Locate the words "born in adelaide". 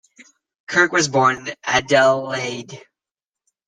1.09-2.83